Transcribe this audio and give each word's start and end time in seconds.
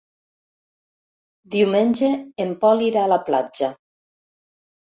Diumenge 1.55 2.11
en 2.47 2.57
Pol 2.65 2.81
irà 2.89 3.05
a 3.07 3.13
la 3.15 3.23
platja. 3.29 3.73